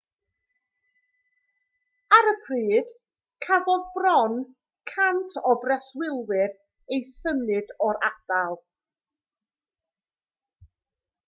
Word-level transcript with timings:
ar 2.17 2.29
y 2.31 2.33
pryd 2.47 2.89
cafodd 3.47 3.85
bron 3.97 4.39
100 4.93 5.37
o 5.51 5.53
breswylwyr 5.67 6.57
eu 6.99 7.05
symud 7.13 7.75
o'r 7.91 8.03
ardal 8.11 8.59